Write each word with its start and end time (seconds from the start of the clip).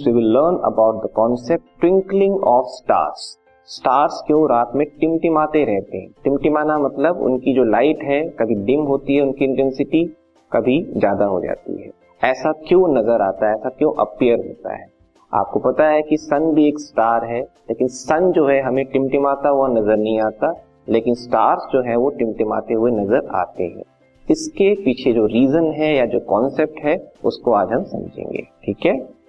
students, 0.00 0.06
we 0.06 0.22
will 0.22 0.32
learn 0.32 0.54
about 0.64 1.02
the 1.02 1.08
concept 1.08 1.64
twinkling 1.80 2.36
of 2.44 2.64
stars. 2.64 3.36
Stars 3.68 4.22
क्यों 4.26 4.50
रात 4.50 4.72
में 4.74 4.86
टिमटिमाते 5.00 5.64
रहते 5.64 5.98
हैं? 5.98 6.10
टिमटिमाना 6.24 6.78
मतलब 6.78 7.20
उनकी 7.20 7.54
जो 7.54 7.64
लाइट 7.64 7.98
है 8.04 8.22
कभी 8.28 8.54
डिम 8.54 8.80
होती 8.80 9.16
है 9.16 9.22
उनकी 9.22 9.44
इंटेंसिटी 9.44 10.04
कभी 10.52 10.92
ज़्यादा 10.96 11.24
हो 11.24 11.40
जाती 11.40 11.82
है। 11.82 11.90
ऐसा 12.30 12.52
क्यों 12.52 12.88
नज़र 12.88 13.22
आता 13.22 13.48
है? 13.48 13.54
ऐसा 13.54 13.68
क्यों 13.68 13.92
अपियर 13.92 14.38
होता 14.38 14.76
है? 14.76 14.86
आपको 15.34 15.60
पता 15.60 15.88
है 15.88 16.02
कि 16.02 16.16
सन 16.16 16.54
भी 16.54 16.68
एक 16.68 16.78
स्टार 16.78 17.24
है 17.24 17.40
लेकिन 17.40 17.88
सन 17.88 18.32
जो 18.32 18.46
है 18.48 18.60
हमें 18.62 18.84
टिमटिमाता 18.84 19.48
हुआ 19.48 19.68
नज़र 19.68 19.96
नहीं 19.96 20.20
आता 20.20 20.54
लेकिन 20.88 21.14
स्टार्स 21.14 21.72
जो 21.72 21.82
है 21.82 21.96
वो 21.96 22.10
टिमटिमाते 22.10 22.74
हुए 22.74 22.90
नज़र 22.90 23.28
आते 23.34 23.64
हैं। 23.64 23.84
इसके 24.30 24.74
पीछे 24.74 25.12
जो 25.12 25.26
रीजन 25.26 25.72
है 25.72 25.96
या 25.96 26.06
जो 26.06 26.20
कॉन्सेप्ट 26.20 26.84
है 26.84 27.12
उसको 27.24 27.52
आज 27.52 27.72
हम 27.72 27.84
समझेंगे। 27.84 28.42
ठीक 28.64 28.86
है? 28.86 29.19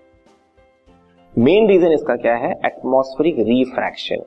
मेन 1.36 1.68
रीजन 1.68 1.92
इसका 1.92 2.16
क्या 2.16 2.34
है? 2.36 2.50
एटमॉस्फेरिक 2.66 3.36
रिफ्रैक्शन 3.40 4.24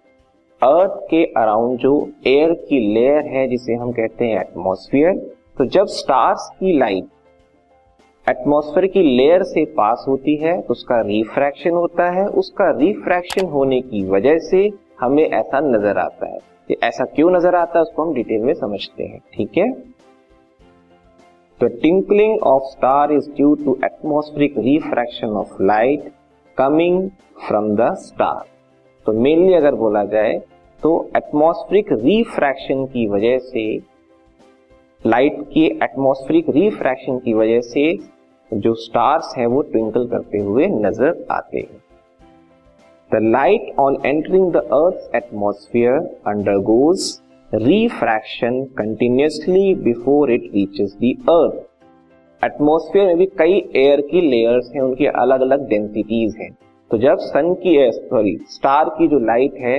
अर्थ 0.63 0.93
के 1.11 1.25
अराउंड 1.37 1.79
जो 1.79 1.93
एयर 2.27 2.53
की 2.69 2.79
लेयर 2.95 3.27
है, 3.27 3.47
जिसे 3.49 3.75
हम 3.75 3.91
कहते 3.93 4.25
हैं 4.25 4.41
एटमॉस्फेयर 4.41 5.13
तो 5.59 5.65
जब 5.67 5.87
स्टार्स 5.89 6.49
की 6.61 6.79
लाइट 6.79 7.05
एटमॉस्फेयर 8.27 8.87
की 8.87 9.03
लेयर 9.17 9.43
से 9.43 9.65
पास 9.75 10.05
होती 10.09 10.37
है 10.37 10.61
तो 10.61 10.73
उसका 10.73 11.01
रिफ्रैक्शन 11.01 11.71
होता 11.73 12.11
है। 12.11 12.27
उसका 12.37 12.71
रिफ्रैक्शन 12.79 13.47
होने 13.49 13.81
की 13.83 14.05
वजह 14.09 14.39
से 14.41 14.69
हमें 15.01 15.25
ऐसा 15.25 15.61
नज़र 15.61 15.99
आता 15.99 16.33
है। 16.33 16.39
कि 16.69 16.77
ऐसा 16.83 17.05
क्यों 17.07 17.31
नज़र 17.31 17.55
आता 17.55 17.79
है, 17.79 17.83
उसको 17.83 18.03
हम 18.03 18.15
डिटेल 18.15 18.43
में 18.43 18.55
समझते 18.55 19.05
हैं। 19.05 19.21
ठीक 19.35 19.59
है? 19.59 19.71
तो 21.61 21.69
twinkling 21.79 22.43
of 22.43 22.71
star 22.71 23.13
is 23.13 23.31
due 23.33 23.55
to 23.55 23.79
atmospheric 23.85 24.59
refraction 24.61 25.37
of 25.37 25.63
light 25.63 26.13
coming 26.59 27.09
from 27.47 27.75
the 27.77 27.93
star 28.01 28.45
तो 29.07 29.13
मेनली 29.13 29.55
अगर 29.55 29.75
बोला 29.75 30.05
जाए 30.13 30.39
तो 30.83 30.91
एटमॉस्फेरिक 31.17 31.93
रिफ्रैक्शन 31.93 32.85
की 32.87 33.07
वजह 33.09 33.39
से 33.45 33.65
लाइट 35.03 35.41
के 35.53 35.65
एटमॉस्फेरिक 35.85 36.51
रिफ्रैक्शन 36.57 37.19
की 37.19 37.35
वजह 37.35 37.61
से 37.63 37.93
जो 38.51 38.75
स्टार्स 38.75 39.35
है, 39.39 39.47
वो 39.47 39.63
ट्विंकल 39.63 40.07
करते 40.09 40.39
हुए 40.39 40.67
नज़र 40.67 41.27
आते 41.31 41.59
हैं। 41.59 41.83
The 43.11 43.21
light 43.25 43.75
on 43.79 43.97
entering 44.07 44.53
the 44.53 44.57
earth 44.57 45.15
atmosphere 45.17 45.99
undergoes 46.27 47.13
refraction 47.51 48.63
continuously 48.79 49.75
before 49.85 50.33
it 50.33 50.51
reaches 50.55 50.97
the 51.03 51.15
earth 51.31 51.65
atmosphere 52.45 53.07
में 53.07 53.17
भी 53.17 53.27
कई 53.39 53.53
एयर 53.77 54.01
की 54.01 54.21
लेयर्स 54.21 54.71
हैं 54.75 54.83
उनकी 54.83 55.07
अलग 55.07 55.41
अलग 55.41 55.69
डेंसिटीज 55.69 56.35
हैं। 56.41 56.51
तो 56.91 56.99
जब 56.99 57.19
सन 57.19 57.53
की 57.55 57.77
सॉरी 57.93 58.37
स्टार 58.49 58.89
की 58.89 59.09
जो 59.09 59.19
लाइट 59.19 59.55
है 59.61 59.77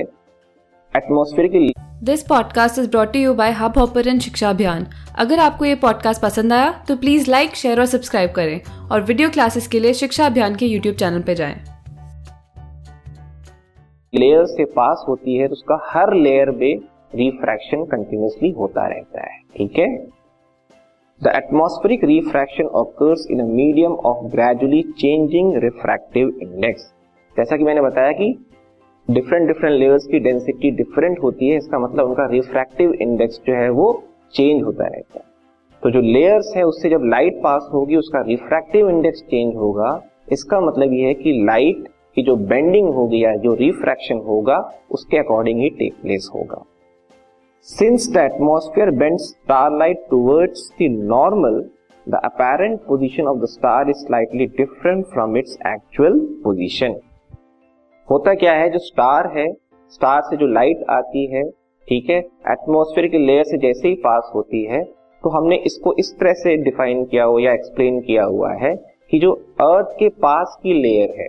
एटमोस्फियर 0.92 1.48
की 1.48 1.72
this 2.02 2.22
podcast 2.22 2.78
is 2.78 2.90
brought 2.90 3.16
you 3.16 3.34
by 3.34 3.52
Hubhopper 3.78 4.18
शिक्षा 4.18 4.50
अभियान 4.50 4.86
अगर 5.18 5.38
आपको 5.38 5.64
ये 5.64 5.74
पॉडकास्ट 5.74 6.22
पसंद 6.22 6.52
आया 6.52 6.72
तो 6.88 6.96
प्लीज़ 6.96 7.30
लाइक 7.30 7.54
शेयर 7.54 7.80
और 7.80 7.86
सब्सक्राइब 7.86 8.30
करें। 8.30 8.60
और 8.92 9.02
वीडियो 9.02 9.30
क्लासेस 9.30 9.68
के 9.68 9.80
लिए 9.80 9.92
शिक्षा 9.94 10.26
अभियान 10.26 10.56
के 10.56 10.66
यूट्यूब 10.66 10.96
चैनल 10.96 11.22
पर 11.22 11.34
जाएँ। 11.34 11.54
लेयर 14.14 14.44
से 14.46 14.64
पास 14.64 15.04
होती 15.08 15.36
है 15.36 15.48
तो 15.48 15.52
उसका 15.52 15.78
हर 15.86 16.14
लेयर 16.14 16.50
में 16.50 16.74
रिफ्रैक्शन 17.14 17.84
कंटिन्यूसली 17.84 18.50
होता 18.50 18.86
रहता 18.86 19.22
है। 19.22 19.38
ठीक 19.56 19.78
है? 19.78 20.15
The 21.24 21.32
atmospheric 21.36 22.02
refraction 22.02 22.68
occurs 22.74 23.26
in 23.30 23.40
a 23.40 23.44
medium 23.44 23.92
of 24.04 24.30
gradually 24.30 24.84
changing 24.96 25.46
refractive 25.54 26.28
index. 26.40 26.82
जैसा 27.36 27.56
कि 27.56 27.64
मैंने 27.64 27.80
बताया 27.80 28.12
कि 28.12 28.38
डिफरेंट 29.10 29.46
डिफरेंट 29.48 29.78
लेयर्स 29.78 30.06
की 30.06 30.18
डेंसिटी 30.18 30.70
डिफरेंट 30.70 31.18
होती 31.22 31.48
है, 31.48 31.56
इसका 31.56 31.78
मतलब 31.78 32.06
उनका 32.06 32.26
रिफ्रैक्टिव 32.26 32.92
इंडेक्स 32.92 33.40
जो 33.46 33.54
है 33.54 33.70
वो 33.70 34.04
चेंज 34.34 34.62
होता 34.62 34.86
रहता 34.86 35.18
है। 35.18 35.24
तो 35.82 35.90
जो 35.90 36.00
लेयर्स 36.00 36.52
है, 36.56 36.62
उससे 36.62 36.90
जब 36.90 37.00
लाइट 37.04 37.40
पास 37.44 37.70
होगी, 37.72 37.96
उसका 37.96 38.20
रिफ्रैक्टिव 38.20 38.90
इंडेक्स 38.90 39.22
चेंज 39.22 39.56
होगा। 39.56 40.02
इसका 40.32 40.60
मतलब 40.60 40.92
ये 40.92 41.06
है 41.06 41.14
कि 41.14 41.44
लाइट 41.46 41.88
की 42.14 42.22
जो 42.22 42.36
बेंडिंग 42.36 42.94
होगी 42.94 43.24
या 43.24 43.36
जो 43.36 43.54
रिफ्रैक्शन 43.54 44.16
होगा, 44.16 44.72
उसके 44.90 45.18
अकॉर्डिंग 45.18 45.60
ही 45.60 45.70
टेक 45.70 45.94
प्लेस 46.02 46.30
होगा। 46.34 46.64
Since 47.68 48.08
the 48.14 48.16
atmosphere 48.16 48.90
bend 48.90 49.18
star 49.18 49.76
light 49.78 50.04
towards 50.10 50.70
the 50.82 51.70
the 52.08 52.20
apparent 52.24 52.80
position 52.80 53.22
of 53.22 53.38
the 53.38 53.44
star 53.44 53.88
is 53.90 53.96
slightly 53.96 54.46
different 54.46 55.06
from 55.06 55.36
its 55.36 55.58
actual 55.66 56.18
position 56.44 56.94
होता 58.10 58.34
क्या 58.34 58.52
है? 58.52 58.70
जो 58.70 58.78
स्टार 58.78 59.38
है 59.38 59.52
स्टार 59.92 60.22
से 60.22 60.36
जो 60.36 60.46
लाइट 60.46 60.84
आती 60.90 61.26
है, 61.26 61.42
ठीक 61.88 62.10
है? 62.10 62.18
एटमोस्फेयर 62.50 63.08
के 63.08 63.18
लेयर 63.18 63.44
से 63.44 63.58
जैसे 63.58 63.88
ही 63.88 63.94
पास 63.94 64.30
होती 64.34 64.64
है 64.64 64.84
तो 65.24 65.30
हमने 65.30 65.56
इसको 65.56 65.94
इस 65.98 66.16
तरह 66.20 66.32
से 66.32 66.56
डिफाइन 66.56 67.04
किया 67.04 67.24
हुआ 67.24 67.40
या 67.40 67.52
एक्सप्लेन 67.52 68.00
किया 68.00 68.24
हुआ 68.24 68.52
है 68.52 68.74
कि 69.10 69.18
जो 69.18 69.32
अर्थ 69.60 69.96
के 69.98 70.08
पास 70.08 70.58
की 70.62 70.82
लेयर 70.82 71.20
है, 71.20 71.28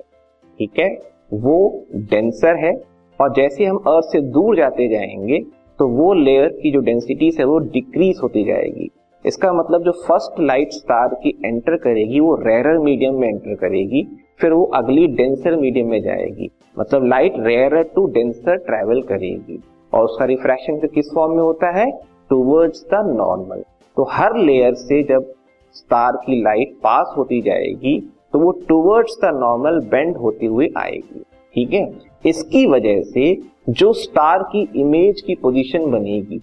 ठीक 0.60 0.80
है? 0.80 0.98
वो 1.34 1.86
डेंसर 1.96 2.66
है 2.66 2.82
और 3.22 3.34
जैसे 3.34 3.66
हम 3.66 3.78
अर्थ 3.78 4.06
से 4.06 4.22
दूर 4.22 4.58
जाते 4.58 4.88
जाएँगे 4.88 5.57
तो 5.80 5.88
वो 5.88 6.14
लेयर 6.14 6.48
की 6.62 6.72
जो 6.72 6.80
डेंसिटी 6.82 7.30
है 7.40 7.46
वो 7.46 7.58
डिक्रीज 7.74 8.20
होती 8.24 8.44
जाएगी। 8.44 8.90
इसका 9.26 9.52
मतलब 9.54 9.84
जो 9.84 9.92
फ़र्स्ट 10.08 10.40
लाइट 10.42 10.72
स्टार 10.74 11.14
की 11.24 11.30
एंटर 11.46 11.76
करेगी, 11.78 12.20
वो 12.20 12.36
रेयर 12.38 12.78
मीडियम 12.80 13.16
में 13.16 13.28
एंटर 13.28 13.56
करेगी, 13.56 14.04
फिर 14.40 14.54
वो 14.54 14.64
अगली 14.76 15.08
डेंसर 15.08 15.56
मीडियम 15.56 15.90
में 15.90 16.02
जाएगी। 16.02 16.50
मतलब 16.78 17.06
light 17.06 17.34
rare 17.40 17.82
to 17.96 18.06
denser 18.14 18.58
travel 18.66 19.02
करेगी। 19.04 19.60
और 19.94 20.04
उसका 20.04 20.26
रिफ्रैक्शन 20.26 20.80
फिर 20.80 20.90
किस 20.90 21.14
फॉर्म 21.16 21.34
में 21.34 21.44
होता 21.44 21.70
है? 21.72 21.90
टूवर्ड्स 22.30 22.86
द 22.86 23.06
नॉर्मल 23.18 23.64
तो 23.98 24.08
हर 24.12 24.38
लेयर 24.38 24.74
से 24.76 25.02
जब 25.04 25.32
स्टार 25.76 26.16
की 26.26 26.42
लाइट 26.44 26.74
पास 26.84 27.14
होती 27.18 27.42
जाएगी 27.42 28.00
तो 28.34 28.40
वो 28.40 28.52
टूवर्ड्स 28.70 29.18
द 29.24 29.30
नॉर्मल 29.36 29.80
बेंड 29.92 30.16
होती 30.18 30.46
हुई 30.46 30.74
आएगी। 30.78 31.24
ठीक 31.58 31.74
है? 31.74 31.92
इसकी 32.26 32.66
वजह 32.66 33.02
से 33.04 33.38
जो 33.70 33.92
स्टार 33.94 34.44
की 34.44 34.68
इमेज 34.76 35.22
की 35.22 35.36
पोजीशन 35.36 35.86
बनेगी, 35.92 36.40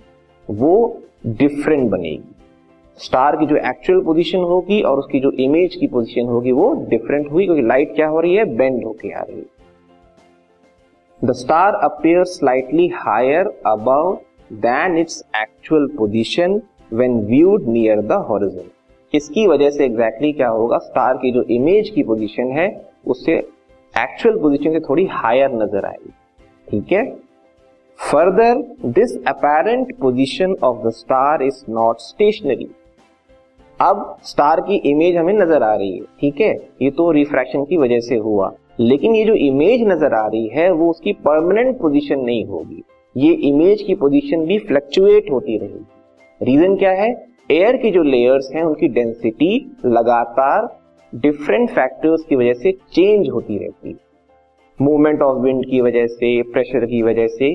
वो 0.49 1.03
डिफरेंट 1.27 1.91
बनेगी। 1.91 2.35
स्टार 2.99 3.37
की 3.37 3.47
जो 3.47 3.57
एक्चुअल 3.57 4.01
पोजीशन 4.01 4.39
होगी 4.39 4.81
और 4.83 4.99
उसकी 4.99 5.21
जो 5.21 5.31
इमेज 5.31 5.75
की 5.75 5.87
पोजीशन 5.87 6.27
होगी, 6.27 6.53
वो 6.53 6.73
डिफरेंट 6.91 7.31
हुई 7.33 7.45
क्योंकि 7.45 7.63
लाइट 7.63 7.95
क्या 7.95 8.09
हो 8.09 8.21
रही 8.21 8.35
है? 8.35 8.45
बेंड 8.57 8.85
होके 8.85 9.13
आ 9.13 9.23
रही 9.23 9.37
है। 9.37 9.47
The 11.23 11.33
star 11.33 11.75
appear 11.75 12.25
slightly 12.25 12.89
higher 12.89 13.53
above 13.67 14.19
than 14.53 14.99
its 14.99 15.25
actual 15.37 15.87
position 15.99 16.61
when 16.93 17.21
viewed 17.27 17.69
near 17.69 18.01
the 18.01 18.13
horizon 18.29 18.71
इसकी 19.15 19.47
वजह 19.47 19.71
से 19.71 19.85
एग्जैक्टली 19.85 20.29
exactly 20.29 20.37
क्या 20.37 20.49
होगा? 20.49 20.79
स्टार 20.79 21.17
की 21.17 21.31
जो 21.33 21.43
इमेज 21.51 21.91
की 21.91 22.03
पोजीशन 22.03 22.51
है 22.53 22.69
उससे 23.07 23.43
एक्चुअल 23.94 24.38
पोजीशन 24.38 24.72
से 24.72 24.81
थोड़ी 24.81 25.05
हायर 25.06 25.53
नज़र 25.53 25.84
आएगी। 25.87 26.12
ठीक 26.69 26.93
है? 26.93 27.05
Further 27.99 28.62
this 28.91 29.16
apparent 29.28 29.94
position 29.99 30.55
of 30.65 30.87
the 30.87 30.91
star 30.93 31.43
is 31.43 31.65
not 31.71 32.00
stationary 32.00 32.69
अब 33.81 34.16
स्टार 34.25 34.60
की 34.60 34.77
इमेज 34.91 35.16
हमें 35.16 35.33
नज़र 35.34 35.62
आ 35.62 35.75
रही 35.75 35.93
है। 35.93 36.04
ठीक 36.21 36.41
है? 36.41 36.53
ये 36.83 36.91
तो 36.91 37.10
रिफ्रैक्शन 37.10 37.65
की 37.65 37.77
वजह 37.77 38.00
से 38.00 38.16
हुआ। 38.16 38.53
लेकिन 38.81 39.15
ये 39.15 39.25
जो 39.25 39.34
इमेज 39.34 39.83
नज़र 39.88 40.15
आ 40.15 40.27
रही 40.27 40.47
है, 40.49 40.71
वो 40.71 40.91
उसकी 40.91 41.12
परमानेंट 41.25 41.78
पोजीशन 41.78 42.21
नहीं 42.21 42.44
होगी। 42.47 42.83
ये 43.16 43.33
इमेज 43.49 43.83
की 43.83 43.94
पोजीशन 43.94 44.44
भी 44.47 44.59
फ्लक्चुएट 44.59 45.31
होती 45.31 45.59
रहेगी। 45.59 46.44
रीजन 46.44 46.77
क्या 46.77 46.91
है? 46.93 47.10
एयर 47.50 47.77
की 47.77 47.91
जो 47.91 48.03
लेयर्स 48.03 48.51
हैं, 48.54 48.63
उनकी 48.63 48.89
डेंसिटी 48.89 49.77
लगातार 49.86 50.69
डिफरेंट 51.15 51.71
फैक्टर्स 51.71 52.25
की 52.28 52.37
वजह 52.37 52.53
से 52.53 52.72
चेंज 52.93 53.28
होती 53.28 53.59
रहती 53.59 53.89
है। 53.89 53.97
मूवमेंट 54.78 55.22
ऑफ़ 55.22 55.39
विंड 55.39 55.65
की 55.65 55.81
वजह 55.81 56.07
से 56.07 56.41
प्रेशर 56.53 56.87
की 56.87 57.03
वजह 57.03 57.27
से 57.28 57.47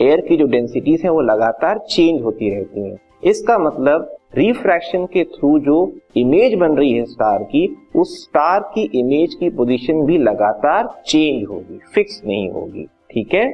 एयर 0.00 0.20
की 0.20 0.36
जो 0.36 0.46
डेंसिटीज 0.46 1.02
है 1.04 1.10
वो 1.10 1.20
लगातार 1.22 1.78
चेंज 1.90 2.22
होती 2.22 2.50
रहती 2.50 2.88
हैं। 2.88 2.96
इसका 3.24 3.58
मतलब 3.58 4.10
रिफ्रैक्शन 4.36 5.04
के 5.06 5.24
थ्रू 5.26 5.58
जो 5.58 5.76
इमेज 6.16 6.54
बन 6.54 6.76
रही 6.76 6.92
है 6.92 7.04
स्टार 7.04 7.42
की, 7.42 7.68
उस 7.96 8.16
स्टार 8.22 8.60
की 8.74 8.90
इमेज 9.00 9.34
की 9.34 9.50
पोजीशन 9.52 10.04
भी 10.06 10.18
लगातार 10.18 10.88
चेंज 11.06 11.46
होगी 11.48 11.78
फिक्स 11.94 12.20
नहीं 12.26 12.50
होगी। 12.50 12.86
ठीक 13.10 13.34
है? 13.34 13.48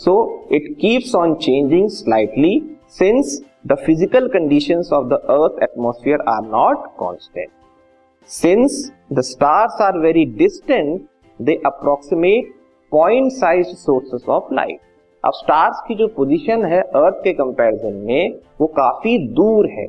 So 0.00 0.46
it 0.52 0.74
keeps 0.80 1.14
on 1.14 1.34
changing 1.36 1.88
slightly 1.90 2.60
since 2.98 3.40
the 3.66 3.74
physical 3.76 4.28
conditions 4.28 4.90
of 4.92 5.06
the 5.06 5.22
earth 5.30 5.62
atmosphere 5.62 6.20
are 6.28 6.42
not 6.46 6.86
constant 6.98 7.48
since 8.30 8.92
the 9.12 9.20
stars 9.20 9.80
are 9.82 9.98
very 9.98 10.24
distant 10.38 11.00
they 11.40 11.54
approximate 11.66 12.52
point 12.92 13.32
size 13.32 13.66
sources 13.76 14.28
of 14.28 14.52
light 14.54 14.80
अब 15.24 15.32
stars 15.34 15.80
की 15.88 15.94
जो 15.94 16.06
position 16.06 16.64
है 16.64 16.80
अर्थ 16.80 17.14
के 17.14 17.32
comparison 17.32 17.94
में, 18.06 18.34
वो 18.60 18.66
काफ़ी 18.66 19.16
दूर 19.28 19.66
है। 19.70 19.86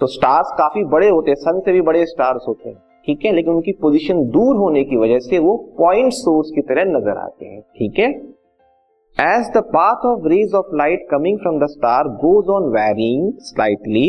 तो 0.00 0.06
स्टार्स 0.06 0.52
काफ़ी 0.58 0.84
बड़े 0.84 1.08
होते 1.08 1.30
हैं 1.30 1.36
सन 1.36 1.60
से 1.60 1.72
भी 1.72 1.80
बड़े 1.80 2.04
स्टार्स 2.06 2.44
होते 2.48 2.68
हैं, 2.68 2.76
ठीक 3.06 3.24
है? 3.24 3.32
लेकिन 3.32 3.52
उनकी 3.52 3.72
पोजीशन 3.72 4.24
दूर 4.30 4.56
होने 4.56 4.84
की 4.84 4.96
वजह 4.96 5.18
से 5.18 5.38
वो 5.38 5.56
पॉइंट 5.78 6.12
सोर्स 6.12 6.50
की 6.54 6.60
तरह 6.60 6.84
नज़र 6.84 7.18
आते 7.18 7.46
हैं, 7.46 7.60
ठीक 7.60 7.98
है? 7.98 8.08
As 9.16 9.50
the 9.56 9.62
path 9.74 10.06
of 10.06 10.28
rays 10.28 10.54
of 10.54 10.74
light 10.76 11.06
coming 11.10 11.38
from 11.38 11.58
the 11.60 11.66
star 11.70 12.08
goes 12.22 12.48
on 12.50 12.70
veering 12.72 13.32
slightly 13.40 14.08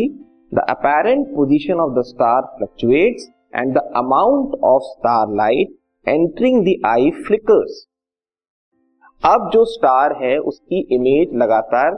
the 0.52 0.66
apparent 0.70 1.26
position 1.28 1.80
of 1.80 2.00
the 2.00 2.04
star 2.04 2.42
fluctuates 2.58 3.28
and 3.56 3.74
the 3.74 3.90
amount 3.96 4.60
of 4.64 4.84
star 4.84 5.36
light 5.36 5.76
entering 6.10 6.64
the 6.66 6.76
eye 6.86 7.12
flickers 7.28 7.86
अब 9.24 9.50
जो 9.54 9.64
star 9.66 10.14
है, 10.24 10.38
उसकी 10.38 10.80
image 10.92 11.30
लगातार, 11.34 11.92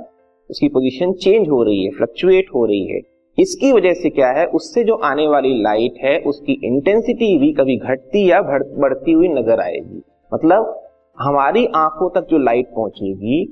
उसकी 0.49 0.67
position 0.67 1.13
change 1.13 1.49
हो 1.49 1.63
रही 1.63 1.83
है 1.85 1.91
fluctuate 1.91 2.49
हो 2.55 2.65
रही 2.65 2.87
है। 2.87 2.99
इसकी 3.37 3.71
वजह 3.71 3.93
से 3.93 4.09
क्या 4.09 4.29
है? 4.29 4.45
उससे 4.45 4.83
जो 4.83 4.95
आने 4.95 5.27
वाली 5.27 5.53
लाइट 5.63 5.93
है, 6.03 6.17
उसकी 6.19 6.53
इंटेंसिटी 6.63 7.37
भी 7.37 7.51
कभी 7.53 7.77
घटती 7.77 8.29
या 8.31 8.41
बढ़ती 8.41 9.11
हुई 9.11 9.27
नज़र 9.27 9.59
आएगी। 9.59 10.01
मतलब 10.33 10.73
हमारी 11.17 11.65
आँखों 11.75 12.09
तक 12.09 12.27
जो 12.29 12.37
लाइट 12.37 12.67
पहुंचेगी, 12.67 13.43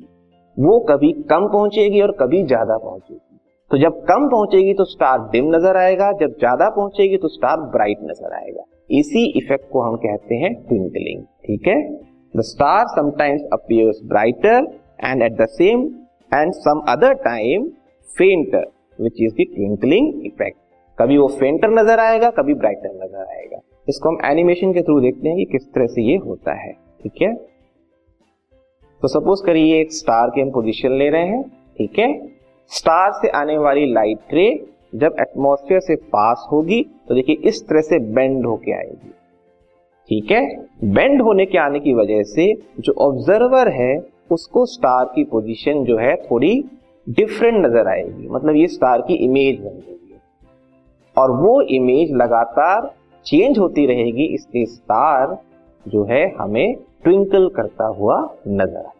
वो 0.58 0.80
कभी 0.80 1.12
कम 1.30 1.48
पहुंचेगी 1.48 2.02
और 2.02 2.12
कभी 2.12 2.44
ज़्यादा 2.44 2.78
पहुंचेगी। 2.78 3.20
तो 3.76 3.80
जब 3.80 3.96
कम 4.06 4.28
पहुंचेगी 4.30 4.74
तो 4.74 4.84
स्टार 4.86 5.20
डिम 5.32 5.48
नज़र 5.56 5.78
आएगा, 5.78 6.12
जब 6.12 6.36
ज़्यादा 6.40 6.68
पहुंचेगी 6.70 7.18
तो 7.18 7.28
स्टार 7.28 7.62
ब्राइट 7.72 8.04
नज़र 8.04 8.34
आएगा। 8.34 8.64
इसी 8.90 9.24
इफ़ेक्ट 9.38 9.66
को 9.72 9.82
हम 9.82 9.96
कहते 10.04 10.36
हैं 10.36 10.54
ट्विंकलिंग 10.62 11.24
ठीक 11.46 11.68
है? 11.68 11.76
The 12.34 12.42
star 12.42 12.86
sometimes 12.90 13.42
appears 13.54 14.00
brighter 14.06 14.68
and 15.00 15.24
at 15.24 15.34
the 15.42 15.46
same 15.52 15.82
and 16.32 16.54
some 16.56 16.82
other 16.90 17.14
time 17.24 17.68
fainter 18.10 18.66
which 19.00 19.22
is 19.22 19.34
the 19.34 19.46
twinkling 19.56 20.26
effect 20.26 20.58
कभी 20.98 21.18
वो 21.18 21.28
फेंटर 21.30 21.70
नज़र 21.72 22.00
आएगा, 22.00 22.30
कभी 22.32 22.54
ब्राइटर 22.54 22.94
नज़र 22.96 23.26
आएगा। 23.28 23.60
इसको 23.90 24.10
हम 24.10 24.20
एनिमेशन 24.26 24.74
के 24.74 24.82
थ्रू 24.82 25.00
देखते 25.02 25.30
हैं 25.30 25.38
कि 25.38 25.46
किस 25.52 25.68
तरह 25.74 25.88
से 25.88 26.04
ये 26.04 26.16
होता 26.20 26.54
है, 26.60 26.72
ठीक 27.04 27.22
है? 27.22 27.34
तो 29.02 29.08
सपोज़ 29.10 29.44
करिए 29.46 29.82
एक 29.82 29.94
स्टार 29.94 30.30
की 30.30 30.42
हम 30.42 30.52
पोजीशन 30.52 30.98
ले 30.98 31.10
रहे 31.10 31.28
हैं, 31.28 31.44
ठीक 31.78 32.00
है? 32.00 32.10
स्टार 32.72 33.12
से 33.12 33.30
आने 33.38 33.58
वाली 33.58 33.86
लाइट 33.94 34.34
रे 34.34 34.48
जब 34.96 35.16
एटमॉस्फेयर 35.20 35.80
से 35.82 35.96
पास 36.12 36.48
होगी 36.52 36.82
तो 37.08 37.16
देखिए 37.16 37.36
इस 37.44 37.62
तरह 37.68 37.82
से 37.82 38.00
बेंड 38.14 38.46
होके 38.46 38.72
आएगी। 38.74 39.12
ठीक 40.10 40.32
है? 40.32 40.42
बेंड 40.86 41.22
होने 41.22 41.46
के 41.46 41.58
आने 41.58 41.80
की 41.80 41.94
वजह 41.94 42.24
से 42.26 42.54
जो 42.80 42.94
ऑब्जर्वर 43.02 43.70
है, 43.72 43.98
उसको 44.32 44.66
स्टार 44.66 45.06
की 45.06 45.24
पोजीशन 45.24 45.84
जो 45.84 45.98
है 45.98 46.16
थोड़ी 46.22 46.54
डिफरेंट 47.08 47.66
नज़र 47.66 47.88
आएगी। 47.88 48.28
मतलब 48.28 48.56
ये 48.56 48.68
स्टार 48.68 49.02
की 49.02 49.14
इमेज 49.26 49.60
बन 49.60 49.80
जाएगी। 49.80 50.20
और 51.18 51.32
वो 51.34 51.62
इमेज 51.72 52.12
लगातार 52.14 52.92
चेंज 53.26 53.60
होती 53.60 53.86
रहेगी, 53.86 54.26
इसलिए 54.26 54.66
स्टार 54.66 55.38
जो 55.86 56.04
है 56.04 56.26
हमें 56.36 56.76
ट्विंकल 57.04 57.48
करता 57.56 57.88
हुआ 57.90 58.18
नज़र 58.48 58.78
आए 58.78 58.94